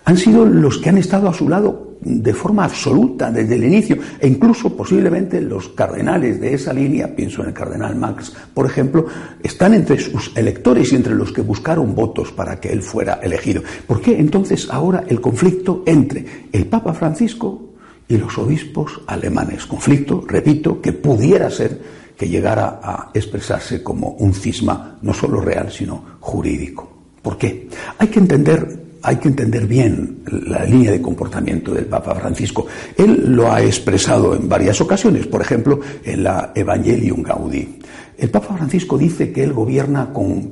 Han 0.05 0.17
sido 0.17 0.45
los 0.45 0.77
que 0.77 0.89
han 0.89 0.97
estado 0.97 1.27
a 1.27 1.33
su 1.33 1.50
lado 1.50 1.97
de 2.00 2.33
forma 2.33 2.63
absoluta 2.63 3.31
desde 3.31 3.55
el 3.55 3.63
inicio, 3.63 3.97
e 4.19 4.27
incluso 4.27 4.75
posiblemente 4.75 5.41
los 5.41 5.69
cardenales 5.69 6.39
de 6.39 6.53
esa 6.53 6.71
línea, 6.71 7.15
pienso 7.15 7.41
en 7.41 7.50
el 7.50 7.53
cardenal 7.53 7.95
Max, 7.95 8.31
por 8.53 8.65
ejemplo, 8.65 9.07
están 9.43 9.74
entre 9.74 10.00
sus 10.00 10.31
electores 10.38 10.93
y 10.93 10.95
entre 10.95 11.15
los 11.15 11.31
que 11.31 11.41
buscaron 11.41 11.95
votos 11.95 12.31
para 12.31 12.59
que 12.59 12.69
él 12.69 12.81
fuera 12.81 13.15
elegido. 13.15 13.63
¿Por 13.86 14.00
qué 14.01 14.19
entonces 14.19 14.67
ahora 14.69 15.03
el 15.07 15.19
conflicto 15.19 15.83
entre 15.86 16.47
el 16.51 16.67
Papa 16.67 16.93
Francisco 16.93 17.66
y 18.08 18.18
los 18.18 18.38
obispos 18.38 19.02
alemanes. 19.08 19.66
Conflicto, 19.66 20.24
repito, 20.28 20.82
que 20.82 20.94
pudiera 20.94 21.50
ser 21.50 21.98
que 22.18 22.28
llegara 22.28 22.80
a 22.82 23.12
expresarse 23.14 23.84
como 23.84 24.10
un 24.20 24.34
cisma 24.34 24.98
no 25.02 25.14
solo 25.14 25.40
real, 25.40 25.72
sino 25.72 26.18
jurídico. 26.20 26.92
¿Por 27.22 27.38
qué? 27.38 27.68
Hay 27.98 28.08
que 28.08 28.20
entender, 28.20 28.86
hay 29.04 29.18
que 29.18 29.28
entender 29.28 29.68
bien 29.68 30.24
la 30.48 30.64
línea 30.64 30.92
de 30.92 31.02
comportamiento 31.02 31.74
del 31.74 31.86
Papa 31.86 32.16
Francisco. 32.16 32.66
Él 32.98 33.36
lo 33.36 33.52
ha 33.52 33.62
expresado 33.62 34.36
en 34.36 34.50
varias 34.50 34.82
ocasiones, 34.82 35.28
por 35.28 35.42
ejemplo, 35.42 35.80
en 36.04 36.24
la 36.24 36.52
Evangelium 36.56 37.22
Gaudi. 37.22 37.80
El 38.17 38.31
Papa 38.31 38.55
Francisco 38.57 38.97
dice 38.97 39.31
que 39.31 39.43
él 39.43 39.53
gobierna 39.53 40.12
con, 40.12 40.51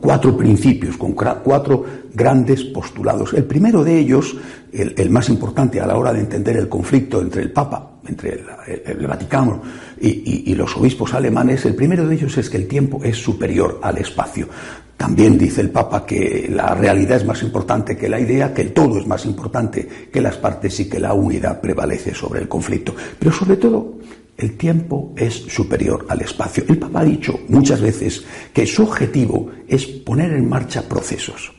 cuatro 0.00 0.36
principios, 0.36 0.96
con 0.96 1.12
cuatro 1.12 1.84
grandes 2.12 2.64
postulados. 2.64 3.32
El 3.34 3.44
primero 3.44 3.84
de 3.84 3.96
ellos, 3.96 4.36
el, 4.72 5.10
más 5.10 5.28
importante 5.28 5.80
a 5.80 5.86
la 5.86 5.96
hora 5.96 6.12
de 6.12 6.20
entender 6.20 6.56
el 6.56 6.68
conflicto 6.68 7.20
entre 7.20 7.42
el 7.42 7.52
Papa, 7.52 7.98
entre 8.08 8.42
el, 8.86 9.06
Vaticano 9.06 9.62
y, 10.00 10.52
los 10.56 10.76
obispos 10.76 11.14
alemanes, 11.14 11.64
el 11.66 11.76
primero 11.76 12.04
de 12.08 12.16
ellos 12.16 12.36
es 12.36 12.50
que 12.50 12.56
el 12.56 12.66
tiempo 12.66 13.00
es 13.04 13.16
superior 13.16 13.78
al 13.80 13.98
espacio. 13.98 14.48
También 14.96 15.38
dice 15.38 15.60
el 15.60 15.70
Papa 15.70 16.04
que 16.04 16.50
la 16.52 16.74
realidad 16.74 17.18
es 17.18 17.24
más 17.24 17.42
importante 17.44 17.96
que 17.96 18.08
la 18.08 18.18
idea, 18.18 18.52
que 18.52 18.62
el 18.62 18.72
todo 18.72 18.98
es 18.98 19.06
más 19.06 19.24
importante 19.24 19.86
que 20.12 20.20
las 20.20 20.36
partes 20.36 20.80
y 20.80 20.88
que 20.88 20.98
la 20.98 21.14
unidad 21.14 21.60
prevalece 21.60 22.12
sobre 22.12 22.40
el 22.40 22.48
conflicto. 22.48 22.94
Pero 23.18 23.30
sobre 23.30 23.56
todo 23.56 23.98
el 24.36 24.56
tiempo 24.56 25.12
es 25.16 25.34
superior 25.34 26.06
al 26.08 26.20
espacio. 26.22 26.64
El 26.68 26.78
Papa 26.78 27.00
ha 27.00 27.04
dicho 27.04 27.40
muchas 27.48 27.80
veces 27.80 28.24
que 28.52 28.66
su 28.66 28.82
objetivo 28.82 29.50
es 29.68 29.86
poner 29.86 30.32
en 30.32 30.48
marcha 30.48 30.82
procesos. 30.82 31.52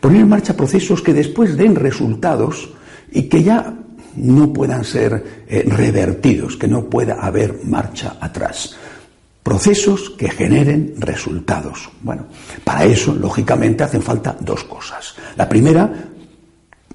Poner 0.00 0.22
en 0.22 0.28
marcha 0.28 0.56
procesos 0.56 1.00
que 1.00 1.14
después 1.14 1.56
den 1.56 1.76
resultados 1.76 2.70
y 3.12 3.24
que 3.24 3.42
ya 3.42 3.74
no 4.16 4.52
puedan 4.52 4.84
ser 4.84 5.44
eh, 5.48 5.64
revertidos, 5.66 6.56
que 6.56 6.68
no 6.68 6.84
pueda 6.84 7.14
haber 7.14 7.60
marcha 7.64 8.16
atrás. 8.20 8.76
Procesos 9.42 10.10
que 10.10 10.30
generen 10.30 10.94
resultados. 10.98 11.90
Bueno, 12.02 12.26
para 12.62 12.84
eso, 12.84 13.14
lógicamente, 13.14 13.82
hacen 13.82 14.02
falta 14.02 14.36
dos 14.38 14.64
cosas. 14.64 15.14
La 15.36 15.48
primera, 15.48 16.11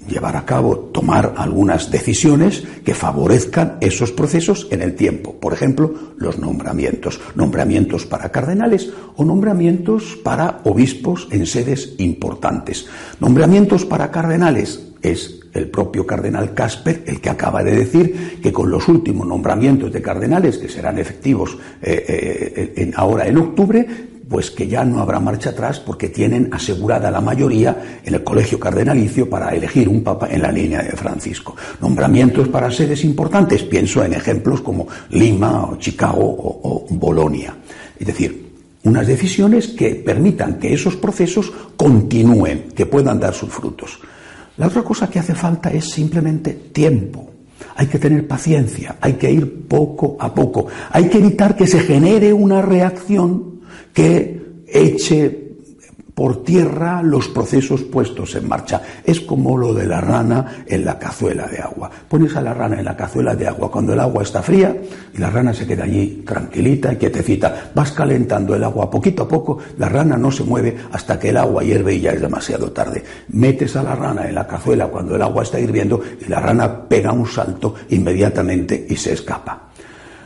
llevar 0.07 0.35
a 0.35 0.45
cabo, 0.45 0.77
tomar 0.93 1.33
algunas 1.37 1.91
decisiones 1.91 2.63
que 2.83 2.93
favorezcan 2.93 3.77
esos 3.81 4.11
procesos 4.11 4.67
en 4.71 4.81
el 4.81 4.95
tiempo. 4.95 5.35
Por 5.39 5.53
ejemplo, 5.53 5.93
los 6.17 6.39
nombramientos. 6.39 7.19
Nombramientos 7.35 8.05
para 8.05 8.29
cardenales 8.29 8.89
o 9.15 9.25
nombramientos 9.25 10.17
para 10.23 10.61
obispos 10.63 11.27
en 11.31 11.45
sedes 11.45 11.95
importantes. 11.97 12.87
Nombramientos 13.19 13.85
para 13.85 14.11
cardenales 14.11 14.87
es 15.01 15.39
el 15.53 15.69
propio 15.69 16.05
cardenal 16.05 16.53
Casper 16.53 17.03
el 17.05 17.19
que 17.19 17.29
acaba 17.29 17.63
de 17.63 17.75
decir 17.75 18.39
que 18.41 18.53
con 18.53 18.69
los 18.69 18.87
últimos 18.87 19.27
nombramientos 19.27 19.91
de 19.91 20.01
cardenales, 20.01 20.57
que 20.57 20.69
serán 20.69 20.99
efectivos 20.99 21.57
eh, 21.81 22.73
eh, 22.75 22.91
ahora 22.95 23.27
en 23.27 23.37
octubre, 23.37 23.87
pues 24.29 24.51
que 24.51 24.67
ya 24.67 24.83
no 24.83 24.99
habrá 24.99 25.19
marcha 25.19 25.51
atrás 25.51 25.79
porque 25.79 26.09
tienen 26.09 26.49
asegurada 26.51 27.09
la 27.09 27.21
mayoría 27.21 28.01
en 28.03 28.13
el 28.13 28.23
colegio 28.23 28.59
cardenalicio 28.59 29.29
para 29.29 29.49
elegir 29.55 29.87
un 29.87 30.03
papa 30.03 30.27
en 30.29 30.41
la 30.41 30.51
línea 30.51 30.81
de 30.81 30.91
Francisco. 30.91 31.55
Nombramientos 31.81 32.47
para 32.49 32.71
sedes 32.71 33.03
importantes, 33.03 33.63
pienso 33.63 34.03
en 34.03 34.13
ejemplos 34.13 34.61
como 34.61 34.87
Lima 35.11 35.65
o 35.65 35.77
Chicago 35.77 36.23
o, 36.23 36.59
o 36.63 36.95
Bolonia. 36.95 37.55
Es 37.97 38.07
decir, 38.07 38.47
unas 38.83 39.07
decisiones 39.07 39.67
que 39.67 39.95
permitan 39.95 40.59
que 40.59 40.73
esos 40.73 40.95
procesos 40.95 41.51
continúen, 41.75 42.67
que 42.75 42.85
puedan 42.85 43.19
dar 43.19 43.33
sus 43.33 43.49
frutos. 43.49 43.99
La 44.57 44.67
otra 44.67 44.81
cosa 44.81 45.09
que 45.09 45.19
hace 45.19 45.35
falta 45.35 45.69
es 45.69 45.89
simplemente 45.89 46.53
tiempo. 46.53 47.29
Hay 47.75 47.87
que 47.87 47.99
tener 47.99 48.27
paciencia, 48.27 48.97
hay 49.01 49.13
que 49.13 49.31
ir 49.31 49.67
poco 49.67 50.17
a 50.19 50.33
poco, 50.33 50.67
hay 50.91 51.09
que 51.09 51.19
evitar 51.19 51.55
que 51.55 51.67
se 51.67 51.79
genere 51.79 52.33
una 52.33 52.61
reacción 52.61 53.56
que 53.93 54.63
eche 54.67 55.47
por 56.17 56.43
tierra 56.43 57.03
los 57.03 57.27
procesos 57.27 57.83
puestos 57.83 58.33
en 58.33 58.47
marcha. 58.47 58.81
Es 59.05 59.19
como 59.21 59.55
lo 59.55 59.71
de 59.71 59.85
la 59.85 60.01
rana 60.01 60.63
en 60.65 60.83
la 60.83 60.97
cazuela 60.97 61.45
de 61.45 61.59
agua. 61.59 61.91
Pones 62.09 62.35
a 62.35 62.41
la 62.41 62.55
rana 62.55 62.79
en 62.79 62.85
la 62.85 62.97
cazuela 62.97 63.35
de 63.35 63.47
agua 63.47 63.69
cuando 63.69 63.93
el 63.93 63.99
agua 63.99 64.23
está 64.23 64.41
fría 64.41 64.75
y 65.13 65.19
la 65.19 65.29
rana 65.29 65.53
se 65.53 65.67
queda 65.67 65.83
allí 65.83 66.23
tranquilita 66.25 66.91
y 66.91 66.95
quietecita. 66.95 67.69
Vas 67.75 67.91
calentando 67.91 68.55
el 68.55 68.63
agua 68.63 68.89
poquito 68.89 69.21
a 69.21 69.27
poco, 69.27 69.59
la 69.77 69.89
rana 69.89 70.17
no 70.17 70.31
se 70.31 70.43
mueve 70.43 70.75
hasta 70.91 71.19
que 71.19 71.29
el 71.29 71.37
agua 71.37 71.61
hierve 71.61 71.93
y 71.93 72.01
ya 72.01 72.13
es 72.13 72.21
demasiado 72.21 72.71
tarde. 72.71 73.03
Metes 73.29 73.75
a 73.75 73.83
la 73.83 73.93
rana 73.93 74.27
en 74.27 74.33
la 74.33 74.47
cazuela 74.47 74.87
cuando 74.87 75.15
el 75.15 75.21
agua 75.21 75.43
está 75.43 75.59
hirviendo 75.59 76.01
y 76.19 76.27
la 76.27 76.39
rana 76.39 76.87
pega 76.87 77.11
un 77.11 77.27
salto 77.27 77.75
inmediatamente 77.89 78.87
y 78.89 78.95
se 78.95 79.13
escapa. 79.13 79.69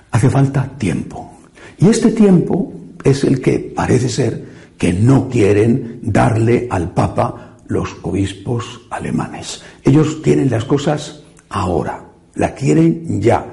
Hace 0.09 0.29
falta 0.29 0.69
tiempo. 0.77 1.33
Y 1.79 1.89
este 1.89 2.11
tiempo 2.11 2.80
es 3.03 3.23
el 3.23 3.41
que 3.41 3.59
parece 3.59 4.09
ser 4.09 4.45
que 4.77 4.93
no 4.93 5.29
quieren 5.29 5.99
darle 6.01 6.67
al 6.69 6.93
Papa 6.93 7.57
los 7.67 7.95
obispos 8.01 8.81
alemanes. 8.89 9.61
Ellos 9.83 10.21
tienen 10.21 10.49
las 10.49 10.65
cosas 10.65 11.23
ahora, 11.49 12.03
la 12.35 12.53
quieren 12.53 13.21
ya, 13.21 13.45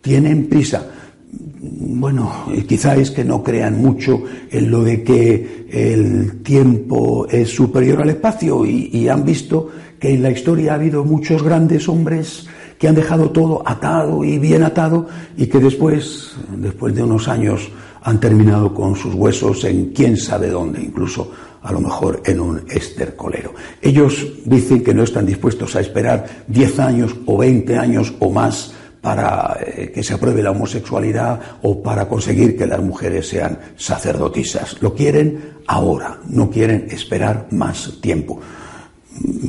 tienen 0.00 0.48
prisa. 0.48 0.90
Bueno, 1.32 2.46
quizá 2.66 2.96
es 2.96 3.10
que 3.10 3.24
no 3.24 3.42
crean 3.42 3.80
mucho 3.80 4.22
en 4.50 4.70
lo 4.70 4.82
de 4.82 5.02
que 5.02 5.66
el 5.70 6.42
tiempo 6.42 7.26
es 7.28 7.50
superior 7.50 8.00
al 8.02 8.10
espacio 8.10 8.64
y, 8.64 8.88
y 8.92 9.08
han 9.08 9.24
visto 9.24 9.68
que 10.00 10.14
en 10.14 10.22
la 10.22 10.30
historia 10.30 10.72
ha 10.72 10.76
habido 10.76 11.04
muchos 11.04 11.42
grandes 11.42 11.88
hombres 11.88 12.48
que 12.80 12.88
han 12.88 12.94
dejado 12.94 13.30
todo 13.30 13.62
atado 13.66 14.24
y 14.24 14.38
bien 14.38 14.62
atado 14.62 15.06
y 15.36 15.46
que 15.48 15.60
después, 15.60 16.34
después 16.56 16.94
de 16.94 17.02
unos 17.02 17.28
años, 17.28 17.70
han 18.02 18.18
terminado 18.18 18.72
con 18.72 18.96
sus 18.96 19.14
huesos 19.14 19.64
en 19.64 19.90
quién 19.92 20.16
sabe 20.16 20.48
dónde, 20.48 20.80
incluso 20.80 21.30
a 21.62 21.72
lo 21.72 21.80
mejor 21.80 22.22
en 22.24 22.40
un 22.40 22.64
estercolero. 22.70 23.52
Ellos 23.82 24.26
dicen 24.46 24.82
que 24.82 24.94
no 24.94 25.02
están 25.02 25.26
dispuestos 25.26 25.76
a 25.76 25.80
esperar 25.80 26.26
10 26.46 26.78
años 26.78 27.14
o 27.26 27.36
20 27.36 27.76
años 27.76 28.14
o 28.18 28.30
más 28.30 28.72
para 29.02 29.58
eh, 29.60 29.92
que 29.94 30.02
se 30.02 30.14
apruebe 30.14 30.42
la 30.42 30.52
homosexualidad 30.52 31.38
o 31.60 31.82
para 31.82 32.08
conseguir 32.08 32.56
que 32.56 32.66
las 32.66 32.80
mujeres 32.80 33.28
sean 33.28 33.58
sacerdotisas. 33.76 34.80
Lo 34.80 34.94
quieren 34.94 35.58
ahora, 35.66 36.18
no 36.30 36.48
quieren 36.48 36.86
esperar 36.90 37.46
más 37.50 38.00
tiempo. 38.00 38.40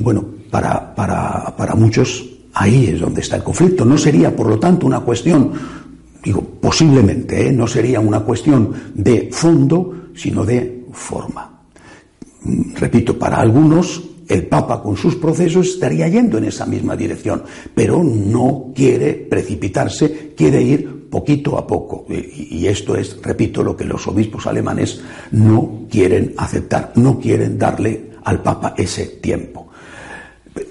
Bueno, 0.02 0.26
para, 0.50 0.94
para, 0.94 1.56
para 1.56 1.76
muchos 1.76 2.31
ahí 2.54 2.88
es 2.88 3.00
donde 3.00 3.22
está 3.22 3.38
el 3.38 3.44
conflicto. 3.44 3.86
No 3.86 3.98
sería, 3.98 4.36
por 4.36 4.48
lo 4.48 4.60
tanto, 4.60 4.86
una 4.86 5.02
cuestión 5.02 5.52
Digo, 6.24 6.42
posiblemente, 6.42 7.48
¿eh? 7.48 7.52
no 7.52 7.68
sería 7.68 8.00
una 8.00 8.20
cuestión 8.20 8.74
de 8.94 9.30
fondo, 9.32 10.10
sino 10.16 10.46
de 10.46 10.86
forma. 10.92 11.62
Repito, 12.76 13.18
para 13.18 13.40
algunos 13.40 14.04
el 14.28 14.46
Papa 14.46 14.82
con 14.82 14.96
sus 14.96 15.16
procesos 15.16 15.68
estaría 15.68 16.08
yendo 16.08 16.38
en 16.38 16.46
esa 16.46 16.66
misma 16.66 16.96
dirección, 16.96 17.44
pero 17.74 18.04
no 18.04 18.72
quiere 18.74 19.14
precipitarse, 19.14 20.34
quiere 20.38 20.62
ir 20.62 21.10
poquito 21.10 21.58
a 21.58 21.66
poco. 21.66 22.06
Y 22.08 22.68
esto 22.68 22.96
es, 22.96 23.18
repito, 23.22 23.64
lo 23.64 23.76
que 23.76 23.84
los 23.84 24.08
obispos 24.08 24.46
alemanes 24.46 25.02
no 25.32 25.86
quieren 25.90 26.34
aceptar, 26.38 26.94
no 26.96 27.20
quieren 27.20 27.58
darle 27.58 28.12
al 28.24 28.42
Papa 28.44 28.76
ese 28.78 29.08
tiempo. 29.08 29.70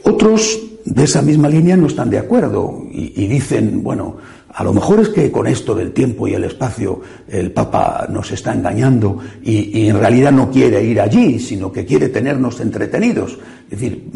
Otros 0.05 0.70
de 0.85 1.05
esa 1.05 1.23
misma 1.23 1.49
línea 1.49 1.77
no 1.77 1.87
están 1.87 2.11
de 2.11 2.19
acuerdo 2.19 2.85
y, 2.91 3.27
dicen, 3.27 3.83
bueno, 3.83 4.17
a 4.61 4.63
lo 4.63 4.75
mejor 4.75 5.01
es 5.01 5.09
que 5.09 5.33
con 5.33 5.47
esto 5.47 5.75
del 5.75 5.93
tiempo 5.93 6.29
y 6.29 6.35
el 6.35 6.45
espacio 6.45 7.01
el 7.27 7.51
Papa 7.51 8.07
nos 8.11 8.31
está 8.31 8.53
engañando 8.53 9.17
y, 9.43 9.89
en 9.89 9.99
realidad 9.99 10.33
no 10.33 10.51
quiere 10.51 10.85
ir 10.85 11.01
allí, 11.01 11.39
sino 11.41 11.73
que 11.73 11.87
quiere 11.87 12.11
tenernos 12.11 12.61
entretenidos. 12.61 13.39
Es 13.71 13.81
decir, 13.81 14.11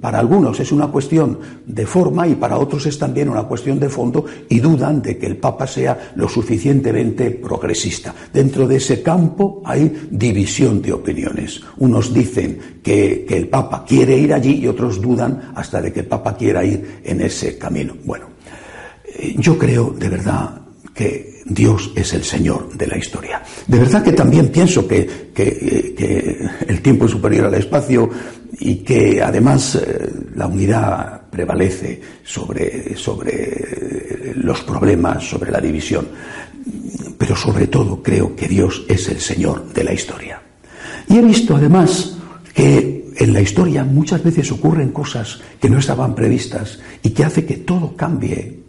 para 0.00 0.20
algunos 0.20 0.60
es 0.60 0.70
una 0.70 0.86
cuestión 0.86 1.40
de 1.66 1.84
forma 1.84 2.28
y 2.28 2.36
para 2.36 2.58
otros 2.58 2.86
es 2.86 2.96
también 2.96 3.28
una 3.28 3.42
cuestión 3.42 3.80
de 3.80 3.88
fondo 3.88 4.24
y 4.48 4.60
dudan 4.60 5.02
de 5.02 5.18
que 5.18 5.26
el 5.26 5.36
Papa 5.36 5.66
sea 5.66 6.12
lo 6.14 6.28
suficientemente 6.28 7.32
progresista. 7.32 8.14
Dentro 8.32 8.68
de 8.68 8.76
ese 8.76 9.02
campo 9.02 9.62
hay 9.64 10.06
división 10.12 10.80
de 10.80 10.92
opiniones. 10.92 11.60
Unos 11.78 12.14
dicen 12.14 12.78
que, 12.84 13.24
que 13.28 13.36
el 13.36 13.48
Papa 13.48 13.84
quiere 13.84 14.16
ir 14.16 14.32
allí 14.32 14.60
y 14.60 14.68
otros 14.68 15.00
dudan 15.00 15.50
hasta 15.56 15.82
de 15.82 15.92
que 15.92 16.00
el 16.00 16.06
Papa 16.06 16.36
quiera 16.36 16.64
ir 16.64 17.00
en 17.02 17.20
ese 17.20 17.58
camino. 17.58 17.96
Bueno, 18.04 18.37
yo 19.36 19.58
creo 19.58 19.90
de 19.90 20.08
verdad 20.08 20.60
que 20.94 21.38
Dios 21.48 21.92
es 21.94 22.12
el 22.12 22.24
Señor 22.24 22.76
de 22.76 22.86
la 22.86 22.98
historia. 22.98 23.42
De 23.66 23.78
verdad 23.78 24.02
que 24.02 24.12
también 24.12 24.48
pienso 24.48 24.86
que, 24.86 25.28
el 26.66 26.82
tiempo 26.82 27.06
es 27.06 27.12
superior 27.12 27.46
al 27.46 27.54
espacio 27.54 28.10
y 28.60 28.76
que 28.76 29.22
además 29.22 29.76
eh, 29.76 30.10
la 30.34 30.46
unidad 30.46 31.22
prevalece 31.30 32.00
sobre, 32.24 32.96
sobre 32.96 34.32
los 34.34 34.60
problemas, 34.62 35.24
sobre 35.24 35.50
la 35.52 35.60
división. 35.60 36.08
Pero 37.16 37.36
sobre 37.36 37.68
todo 37.68 38.02
creo 38.02 38.34
que 38.34 38.48
Dios 38.48 38.84
es 38.88 39.08
el 39.08 39.20
Señor 39.20 39.72
de 39.72 39.84
la 39.84 39.94
historia. 39.94 40.42
Y 41.08 41.16
he 41.16 41.22
visto 41.22 41.56
además 41.56 42.16
que 42.52 43.12
en 43.16 43.32
la 43.32 43.40
historia 43.40 43.84
muchas 43.84 44.22
veces 44.22 44.50
ocurren 44.52 44.90
cosas 44.90 45.40
que 45.60 45.70
no 45.70 45.78
estaban 45.78 46.14
previstas 46.14 46.80
y 47.02 47.10
que 47.10 47.24
hace 47.24 47.44
que 47.44 47.58
todo 47.58 47.96
cambie 47.96 48.67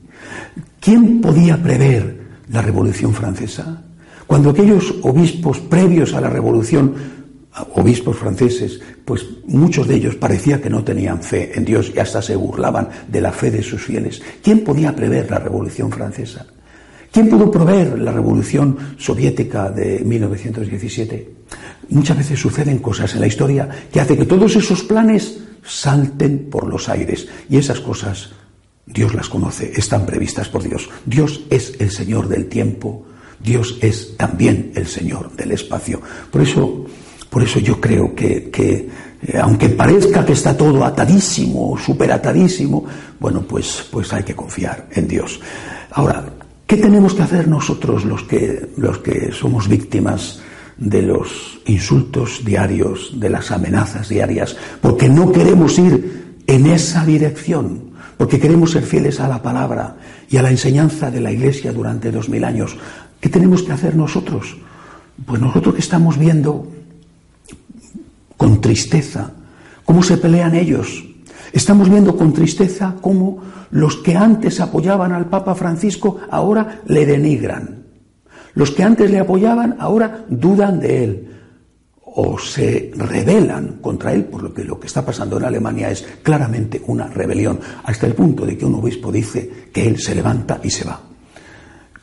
¿Quién 0.79 1.21
podía 1.21 1.61
prever 1.61 2.19
la 2.51 2.61
Revolución 2.61 3.13
Francesa? 3.13 3.83
Cuando 4.27 4.51
aquellos 4.51 4.95
obispos 5.01 5.59
previos 5.59 6.13
a 6.13 6.21
la 6.21 6.29
Revolución, 6.29 6.93
obispos 7.73 8.17
franceses, 8.17 8.79
pues 9.03 9.25
muchos 9.45 9.87
de 9.87 9.95
ellos 9.95 10.15
parecía 10.15 10.61
que 10.61 10.69
no 10.69 10.83
tenían 10.83 11.21
fe 11.21 11.51
en 11.55 11.65
Dios 11.65 11.91
y 11.95 11.99
hasta 11.99 12.21
se 12.21 12.35
burlaban 12.35 12.89
de 13.07 13.21
la 13.21 13.31
fe 13.31 13.51
de 13.51 13.63
sus 13.63 13.81
fieles. 13.81 14.21
¿Quién 14.43 14.63
podía 14.63 14.95
prever 14.95 15.29
la 15.29 15.39
Revolución 15.39 15.91
Francesa? 15.91 16.45
¿Quién 17.11 17.27
pudo 17.27 17.49
prever 17.49 17.97
la 17.99 18.11
Revolución 18.11 18.77
Soviética 18.97 19.71
de 19.71 19.99
1917? 20.05 21.33
Muchas 21.89 22.17
veces 22.17 22.39
suceden 22.39 22.77
cosas 22.77 23.13
en 23.15 23.21
la 23.21 23.27
historia 23.27 23.67
que 23.91 23.99
hacen 23.99 24.17
que 24.17 24.25
todos 24.25 24.55
esos 24.55 24.83
planes 24.83 25.39
salten 25.63 26.49
por 26.49 26.67
los 26.67 26.87
aires 26.87 27.27
y 27.49 27.57
esas 27.57 27.79
cosas 27.79 28.29
Dios 28.89 29.13
las 29.13 29.29
conoce, 29.29 29.71
están 29.75 30.05
previstas 30.05 30.49
por 30.49 30.63
Dios. 30.63 30.89
Dios 31.05 31.41
es 31.49 31.75
el 31.79 31.91
Señor 31.91 32.27
del 32.27 32.47
tiempo, 32.47 33.05
Dios 33.39 33.77
es 33.81 34.17
también 34.17 34.71
el 34.75 34.87
Señor 34.87 35.31
del 35.35 35.51
espacio. 35.51 36.01
Por 36.31 36.41
eso, 36.41 36.85
por 37.29 37.43
eso 37.43 37.59
yo 37.59 37.79
creo 37.79 38.15
que, 38.15 38.49
eh, 38.57 39.37
aunque 39.39 39.69
parezca 39.69 40.25
que 40.25 40.33
está 40.33 40.57
todo 40.57 40.83
atadísimo, 40.83 41.77
superatadísimo, 41.77 42.83
bueno, 43.19 43.43
pues, 43.43 43.85
pues 43.91 44.11
hay 44.11 44.23
que 44.23 44.35
confiar 44.35 44.87
en 44.91 45.07
Dios. 45.07 45.39
Ahora, 45.91 46.25
¿qué 46.65 46.77
tenemos 46.77 47.13
que 47.13 47.21
hacer 47.21 47.47
nosotros 47.47 48.05
los 48.05 48.23
que, 48.23 48.69
los 48.75 48.97
que 48.99 49.31
somos 49.31 49.67
víctimas 49.67 50.41
de 50.77 51.03
los 51.03 51.59
insultos 51.65 52.43
diarios, 52.43 53.11
de 53.19 53.29
las 53.29 53.51
amenazas 53.51 54.09
diarias, 54.09 54.57
porque 54.81 55.09
no 55.09 55.31
queremos 55.31 55.77
ir 55.77 56.39
en 56.47 56.65
esa 56.65 57.05
dirección? 57.05 57.88
Porque 58.19 58.37
queremos 58.37 58.71
ser 58.71 58.83
fieles 58.83 59.21
a 59.21 59.29
la 59.29 59.41
palabra 59.41 59.95
y 60.29 60.35
a 60.35 60.41
la 60.41 60.51
enseñanza 60.51 61.09
de 61.09 61.21
la 61.21 61.31
Iglesia 61.31 61.71
durante 61.71 62.11
dos 62.11 62.27
mil 62.27 62.43
años. 62.43 62.75
¿Qué 63.17 63.29
tenemos 63.29 63.63
que 63.63 63.71
hacer 63.71 63.95
nosotros? 63.95 64.57
Pues 65.25 65.39
nosotros 65.39 65.73
que 65.73 65.79
estamos 65.79 66.17
viendo 66.17 66.67
con 68.35 68.59
tristeza 68.59 69.31
cómo 69.85 70.03
se 70.03 70.17
pelean 70.17 70.53
ellos. 70.53 71.01
Estamos 71.53 71.89
viendo 71.89 72.17
con 72.17 72.33
tristeza 72.33 72.93
cómo 72.99 73.39
los 73.71 73.95
que 73.95 74.17
antes 74.17 74.59
apoyaban 74.59 75.13
al 75.13 75.29
Papa 75.29 75.55
Francisco 75.55 76.19
ahora 76.29 76.81
le 76.87 77.05
denigran. 77.05 77.85
Los 78.53 78.71
que 78.71 78.83
antes 78.83 79.09
le 79.09 79.19
apoyaban 79.19 79.77
ahora 79.79 80.25
dudan 80.27 80.81
de 80.81 81.03
él 81.05 81.38
o 82.15 82.37
se 82.39 82.91
rebelan 82.95 83.77
contra 83.81 84.13
él, 84.13 84.25
por 84.25 84.43
lo 84.43 84.53
que 84.53 84.63
lo 84.63 84.79
que 84.79 84.87
está 84.87 85.05
pasando 85.05 85.37
en 85.37 85.45
Alemania 85.45 85.91
es 85.91 86.05
claramente 86.23 86.81
una 86.87 87.07
rebelión, 87.07 87.59
hasta 87.83 88.07
el 88.07 88.13
punto 88.13 88.45
de 88.45 88.57
que 88.57 88.65
un 88.65 88.75
obispo 88.75 89.11
dice 89.11 89.67
que 89.71 89.87
él 89.87 89.99
se 89.99 90.15
levanta 90.15 90.59
y 90.63 90.69
se 90.69 90.85
va. 90.85 91.01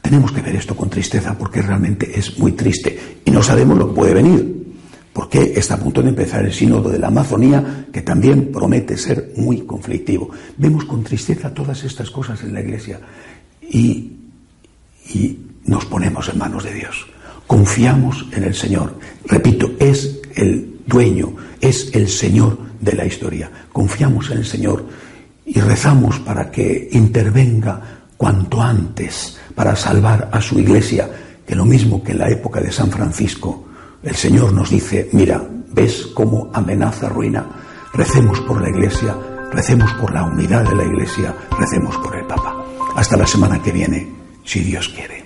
Tenemos 0.01 0.31
que 0.31 0.43
ver 0.43 0.55
esto 0.55 0.77
con 0.77 0.89
tristeza 0.89 1.37
porque 1.37 1.61
realmente 1.61 2.17
es 2.17 2.39
muy 2.39 2.53
triste 2.53 3.19
y 3.25 3.31
no 3.31 3.43
sabemos 3.43 3.77
lo 3.77 3.89
que 3.89 3.95
puede 3.95 4.15
venir, 4.15 4.75
porque 5.13 5.55
está 5.57 5.75
a 5.75 5.79
punto 5.79 6.03
de 6.03 6.11
empezar 6.11 6.45
el 6.45 6.53
sínodo 6.53 6.91
de 6.91 6.99
la 6.99 7.09
Amazonía, 7.09 7.87
que 7.93 8.03
también 8.03 8.53
promete 8.53 8.97
ser 8.97 9.33
muy 9.37 9.63
conflictivo. 9.63 10.31
Vemos 10.57 10.85
con 10.85 11.03
tristeza 11.03 11.53
todas 11.53 11.83
estas 11.83 12.11
cosas 12.11 12.41
en 12.45 12.55
la 12.55 12.61
Iglesia 12.61 13.01
y, 13.63 14.13
y 15.13 15.39
nos 15.65 15.85
ponemos 15.87 16.29
en 16.29 16.39
manos 16.39 16.63
de 16.63 16.75
Dios. 16.75 17.16
Confiamos 17.47 18.27
en 18.33 18.45
el 18.45 18.55
Señor. 18.55 18.99
Repito, 19.25 19.71
es 19.79 20.21
el 20.35 20.81
dueño, 20.87 21.35
es 21.61 21.95
el 21.95 22.09
Señor 22.09 22.59
de 22.81 22.93
la 22.93 23.07
historia. 23.07 23.51
Confiamos 23.73 24.31
en 24.31 24.39
el 24.39 24.47
Señor 24.47 24.87
y 25.45 25.61
rezamos 25.61 26.19
para 26.21 26.51
que 26.51 26.89
intervenga 26.93 27.81
cuanto 28.17 28.61
antes 28.61 29.39
para 29.55 29.77
salvar 29.77 30.29
a 30.33 30.41
su 30.41 30.59
iglesia, 30.59 31.09
que 31.47 31.55
lo 31.55 31.65
mismo 31.65 32.03
que 32.03 32.13
en 32.13 32.19
la 32.19 32.29
época 32.29 32.61
de 32.61 32.73
San 32.73 32.91
Francisco, 32.91 33.67
el 34.03 34.15
Señor 34.15 34.53
nos 34.53 34.71
dice, 34.71 35.09
mira, 35.13 35.43
¿ves 35.73 36.09
cómo 36.15 36.51
amenaza 36.53 37.09
ruina? 37.09 37.47
Recemos 37.93 38.41
por 38.41 38.61
la 38.61 38.69
iglesia, 38.69 39.17
recemos 39.53 39.93
por 39.95 40.13
la 40.13 40.25
unidad 40.25 40.69
de 40.69 40.75
la 40.75 40.85
iglesia, 40.85 41.35
recemos 41.59 41.97
por 41.99 42.17
el 42.17 42.27
Papa. 42.27 42.65
Hasta 42.97 43.17
la 43.17 43.27
semana 43.27 43.63
que 43.63 43.73
viene, 43.73 44.09
si 44.45 44.61
Dios 44.61 44.89
quiere. 44.89 45.26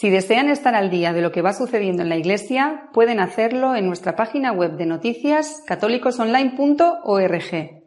Si 0.00 0.08
desean 0.08 0.48
estar 0.48 0.74
al 0.74 0.88
día 0.88 1.12
de 1.12 1.20
lo 1.20 1.30
que 1.30 1.42
va 1.42 1.52
sucediendo 1.52 2.02
en 2.02 2.08
la 2.08 2.16
Iglesia, 2.16 2.88
pueden 2.94 3.20
hacerlo 3.20 3.76
en 3.76 3.86
nuestra 3.86 4.16
página 4.16 4.50
web 4.50 4.78
de 4.78 4.86
noticias 4.86 5.62
católicosonline.org. 5.66 7.82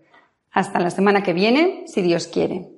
Hasta 0.51 0.79
la 0.79 0.91
semana 0.91 1.23
que 1.23 1.33
viene, 1.33 1.85
si 1.87 2.03
Dios 2.03 2.27
quiere. 2.27 2.72